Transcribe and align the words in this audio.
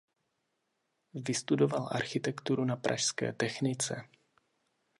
Vystudoval 1.27 1.89
architekturu 1.91 2.65
na 2.65 2.75
pražské 2.75 3.33
technice. 3.33 4.03